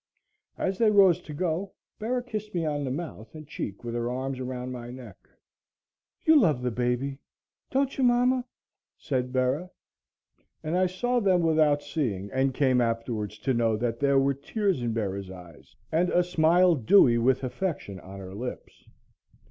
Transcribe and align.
As 0.57 0.79
they 0.79 0.87
arose 0.87 1.21
to 1.21 1.31
go, 1.31 1.73
Bera 1.99 2.23
kissed 2.23 2.55
me 2.55 2.65
on 2.65 2.83
the 2.83 2.89
mouth 2.89 3.35
and 3.35 3.47
cheek 3.47 3.83
with 3.83 3.93
her 3.93 4.09
arms 4.09 4.39
around 4.39 4.71
my 4.71 4.89
neck. 4.89 5.29
"You 6.25 6.39
love 6.41 6.63
the 6.63 6.71
baby, 6.71 7.19
don't 7.69 7.95
you 7.95 8.03
mama?" 8.03 8.45
said 8.97 9.31
Bera, 9.31 9.69
and 10.63 10.75
I 10.75 10.87
saw 10.87 11.19
then, 11.19 11.43
without 11.43 11.83
seeing, 11.83 12.31
and 12.33 12.51
came 12.51 12.81
afterwards 12.81 13.37
to 13.37 13.53
know 13.53 13.77
that 13.77 13.99
there 13.99 14.17
were 14.17 14.33
tears 14.33 14.81
in 14.81 14.91
Bera's 14.91 15.29
eyes 15.29 15.75
and 15.91 16.09
a 16.09 16.23
smile 16.23 16.73
dewy 16.73 17.19
with 17.19 17.43
affection 17.43 17.99
on 17.99 18.17
her 18.19 18.33
lips. 18.33 18.87